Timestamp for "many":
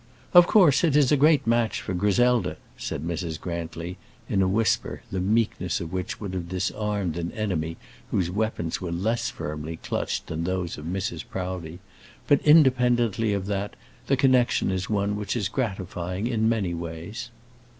16.49-16.73